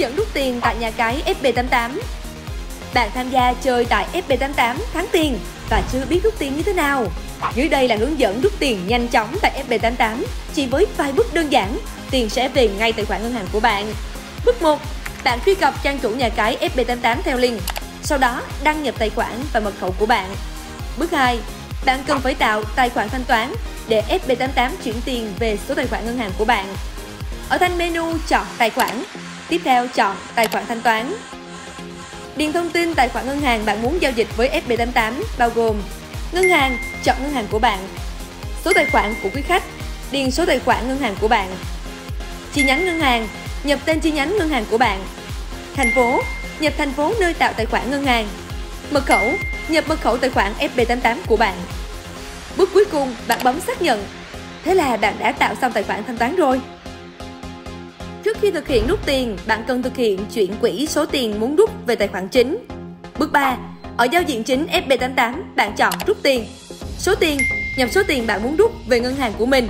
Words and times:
dẫn 0.00 0.16
rút 0.16 0.28
tiền 0.34 0.60
tại 0.60 0.76
nhà 0.76 0.90
cái 0.90 1.22
FB88 1.42 1.90
Bạn 2.94 3.10
tham 3.14 3.30
gia 3.30 3.52
chơi 3.52 3.84
tại 3.84 4.06
FB88 4.12 4.76
thắng 4.92 5.06
tiền 5.12 5.38
và 5.70 5.82
chưa 5.92 6.04
biết 6.08 6.20
rút 6.22 6.34
tiền 6.38 6.56
như 6.56 6.62
thế 6.62 6.72
nào 6.72 7.06
Dưới 7.54 7.68
đây 7.68 7.88
là 7.88 7.96
hướng 7.96 8.18
dẫn 8.18 8.40
rút 8.40 8.52
tiền 8.58 8.86
nhanh 8.86 9.08
chóng 9.08 9.36
tại 9.42 9.64
FB88 9.68 10.22
Chỉ 10.54 10.66
với 10.66 10.86
vài 10.96 11.12
bước 11.12 11.34
đơn 11.34 11.52
giản, 11.52 11.78
tiền 12.10 12.30
sẽ 12.30 12.48
về 12.48 12.68
ngay 12.68 12.92
tài 12.92 13.04
khoản 13.04 13.22
ngân 13.22 13.32
hàng 13.32 13.46
của 13.52 13.60
bạn 13.60 13.86
Bước 14.44 14.62
1. 14.62 14.80
Bạn 15.24 15.38
truy 15.46 15.54
cập 15.54 15.82
trang 15.82 15.98
chủ 15.98 16.10
nhà 16.10 16.28
cái 16.28 16.70
FB88 16.76 17.16
theo 17.24 17.36
link 17.36 17.60
Sau 18.02 18.18
đó 18.18 18.42
đăng 18.62 18.82
nhập 18.82 18.94
tài 18.98 19.10
khoản 19.10 19.32
và 19.52 19.60
mật 19.60 19.72
khẩu 19.80 19.94
của 19.98 20.06
bạn 20.06 20.34
Bước 20.98 21.10
2. 21.10 21.38
Bạn 21.84 22.00
cần 22.06 22.20
phải 22.20 22.34
tạo 22.34 22.62
tài 22.76 22.90
khoản 22.90 23.08
thanh 23.08 23.24
toán 23.24 23.54
để 23.88 24.02
FB88 24.08 24.70
chuyển 24.84 24.94
tiền 25.04 25.32
về 25.38 25.58
số 25.68 25.74
tài 25.74 25.86
khoản 25.86 26.04
ngân 26.04 26.18
hàng 26.18 26.30
của 26.38 26.44
bạn. 26.44 26.66
Ở 27.48 27.58
thanh 27.58 27.78
menu 27.78 28.04
chọn 28.28 28.46
tài 28.58 28.70
khoản, 28.70 29.04
tiếp 29.48 29.60
theo 29.64 29.88
chọn 29.88 30.16
tài 30.34 30.46
khoản 30.46 30.66
thanh 30.66 30.80
toán. 30.80 31.14
Điền 32.36 32.52
thông 32.52 32.70
tin 32.70 32.94
tài 32.94 33.08
khoản 33.08 33.26
ngân 33.26 33.40
hàng 33.40 33.66
bạn 33.66 33.82
muốn 33.82 34.02
giao 34.02 34.12
dịch 34.12 34.28
với 34.36 34.62
FB88 34.68 35.12
bao 35.38 35.50
gồm 35.50 35.76
Ngân 36.32 36.48
hàng, 36.48 36.78
chọn 37.04 37.16
ngân 37.22 37.32
hàng 37.32 37.46
của 37.50 37.58
bạn 37.58 37.78
Số 38.64 38.72
tài 38.74 38.86
khoản 38.86 39.14
của 39.22 39.28
quý 39.34 39.42
khách, 39.42 39.62
điền 40.12 40.30
số 40.30 40.46
tài 40.46 40.58
khoản 40.58 40.88
ngân 40.88 40.98
hàng 40.98 41.16
của 41.20 41.28
bạn 41.28 41.48
Chi 42.52 42.64
nhánh 42.64 42.84
ngân 42.84 43.00
hàng, 43.00 43.28
nhập 43.64 43.78
tên 43.84 44.00
chi 44.00 44.10
nhánh 44.10 44.36
ngân 44.36 44.48
hàng 44.48 44.64
của 44.70 44.78
bạn 44.78 45.04
Thành 45.74 45.92
phố, 45.94 46.22
nhập 46.60 46.72
thành 46.78 46.92
phố 46.92 47.14
nơi 47.20 47.34
tạo 47.34 47.52
tài 47.52 47.66
khoản 47.66 47.90
ngân 47.90 48.04
hàng 48.04 48.28
Mật 48.90 49.06
khẩu, 49.06 49.32
nhập 49.68 49.84
mật 49.88 50.00
khẩu 50.00 50.16
tài 50.16 50.30
khoản 50.30 50.52
FB88 50.58 51.16
của 51.26 51.36
bạn. 51.36 51.54
Bước 52.56 52.70
cuối 52.74 52.84
cùng, 52.84 53.14
bạn 53.28 53.38
bấm 53.44 53.60
xác 53.60 53.82
nhận. 53.82 54.04
Thế 54.64 54.74
là 54.74 54.96
bạn 54.96 55.14
đã 55.18 55.32
tạo 55.32 55.54
xong 55.60 55.72
tài 55.72 55.82
khoản 55.82 56.04
thanh 56.04 56.18
toán 56.18 56.36
rồi 56.36 56.60
khi 58.44 58.50
thực 58.50 58.68
hiện 58.68 58.86
rút 58.86 59.06
tiền, 59.06 59.36
bạn 59.46 59.64
cần 59.68 59.82
thực 59.82 59.96
hiện 59.96 60.18
chuyển 60.34 60.54
quỹ 60.60 60.86
số 60.86 61.06
tiền 61.06 61.40
muốn 61.40 61.56
rút 61.56 61.70
về 61.86 61.94
tài 61.94 62.08
khoản 62.08 62.28
chính. 62.28 62.58
Bước 63.18 63.32
3. 63.32 63.56
Ở 63.96 64.04
giao 64.12 64.22
diện 64.22 64.44
chính 64.44 64.66
FB88, 64.66 65.34
bạn 65.56 65.72
chọn 65.76 65.94
rút 66.06 66.16
tiền. 66.22 66.46
Số 66.98 67.14
tiền, 67.14 67.38
nhập 67.76 67.88
số 67.92 68.02
tiền 68.08 68.26
bạn 68.26 68.42
muốn 68.42 68.56
rút 68.56 68.72
về 68.88 69.00
ngân 69.00 69.16
hàng 69.16 69.32
của 69.38 69.46
mình. 69.46 69.68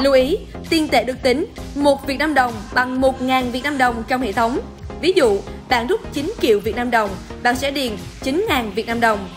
Lưu 0.00 0.12
ý, 0.12 0.36
tiền 0.70 0.88
tệ 0.88 1.04
được 1.04 1.22
tính 1.22 1.46
1 1.74 2.06
Việt 2.06 2.18
Nam 2.18 2.34
đồng 2.34 2.52
bằng 2.74 3.00
1.000 3.00 3.50
Việt 3.50 3.62
Nam 3.62 3.78
đồng 3.78 4.02
trong 4.08 4.20
hệ 4.22 4.32
thống. 4.32 4.60
Ví 5.00 5.12
dụ, 5.16 5.38
bạn 5.68 5.86
rút 5.86 6.00
9 6.12 6.32
triệu 6.40 6.60
Việt 6.60 6.76
Nam 6.76 6.90
đồng, 6.90 7.10
bạn 7.42 7.56
sẽ 7.56 7.70
điền 7.70 7.92
9.000 8.24 8.70
Việt 8.70 8.86
Nam 8.86 9.00
đồng. 9.00 9.28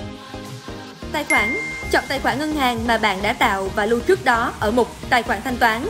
Tài 1.11 1.23
khoản, 1.23 1.57
chọn 1.91 2.03
tài 2.07 2.19
khoản 2.19 2.39
ngân 2.39 2.55
hàng 2.55 2.87
mà 2.87 2.97
bạn 2.97 3.19
đã 3.21 3.33
tạo 3.33 3.69
và 3.75 3.85
lưu 3.85 3.99
trước 3.99 4.25
đó 4.25 4.53
ở 4.59 4.71
mục 4.71 4.87
tài 5.09 5.23
khoản 5.23 5.41
thanh 5.43 5.57
toán. 5.57 5.81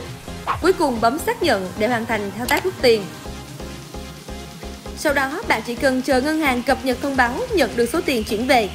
Cuối 0.62 0.74
cùng 0.74 1.02
bấm 1.02 1.20
xác 1.20 1.44
nhận 1.44 1.70
để 1.78 1.88
hoàn 1.88 2.06
thành 2.06 2.32
thao 2.38 2.46
tác 2.46 2.64
rút 2.64 2.74
tiền. 2.82 3.04
Sau 4.98 5.14
đó, 5.14 5.42
bạn 5.48 5.62
chỉ 5.66 5.76
cần 5.76 6.02
chờ 6.02 6.22
ngân 6.22 6.40
hàng 6.40 6.64
cập 6.64 6.86
nhật 6.86 6.98
thông 7.02 7.16
báo 7.18 7.36
nhận 7.54 7.70
được 7.76 7.90
số 7.94 8.02
tiền 8.06 8.24
chuyển 8.24 8.48
về. 8.48 8.70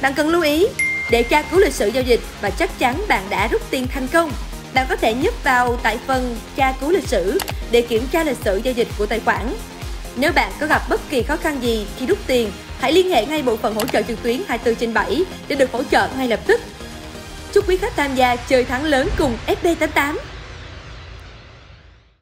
Bạn 0.00 0.14
cần 0.14 0.28
lưu 0.28 0.42
ý, 0.42 0.66
để 1.10 1.22
tra 1.22 1.42
cứu 1.42 1.60
lịch 1.60 1.74
sử 1.74 1.88
giao 1.88 2.02
dịch 2.02 2.20
và 2.40 2.50
chắc 2.50 2.78
chắn 2.78 3.04
bạn 3.08 3.22
đã 3.30 3.48
rút 3.48 3.62
tiền 3.70 3.86
thành 3.94 4.08
công, 4.08 4.32
bạn 4.74 4.86
có 4.88 4.96
thể 4.96 5.14
nhấp 5.14 5.34
vào 5.44 5.78
tại 5.82 5.98
phần 6.06 6.36
tra 6.56 6.72
cứu 6.80 6.90
lịch 6.90 7.08
sử 7.08 7.38
để 7.70 7.80
kiểm 7.80 8.06
tra 8.12 8.24
lịch 8.24 8.36
sử 8.44 8.60
giao 8.64 8.74
dịch 8.74 8.88
của 8.98 9.06
tài 9.06 9.20
khoản. 9.20 9.54
Nếu 10.16 10.32
bạn 10.32 10.52
có 10.60 10.66
gặp 10.66 10.82
bất 10.88 11.00
kỳ 11.10 11.22
khó 11.22 11.36
khăn 11.36 11.62
gì 11.62 11.86
khi 11.98 12.06
rút 12.06 12.18
tiền, 12.26 12.50
hãy 12.80 12.92
liên 12.92 13.10
hệ 13.10 13.26
ngay 13.26 13.42
bộ 13.42 13.56
phận 13.56 13.74
hỗ 13.74 13.84
trợ 13.84 14.02
trực 14.02 14.22
tuyến 14.22 14.42
24 14.48 14.74
trên 14.74 14.94
7 14.94 15.24
để 15.48 15.56
được 15.56 15.72
hỗ 15.72 15.82
trợ 15.82 16.08
ngay 16.16 16.28
lập 16.28 16.40
tức. 16.46 16.60
Chúc 17.52 17.68
quý 17.68 17.76
khách 17.76 17.96
tham 17.96 18.14
gia 18.14 18.36
chơi 18.36 18.64
thắng 18.64 18.84
lớn 18.84 19.08
cùng 19.18 19.36
FB88! 19.46 20.16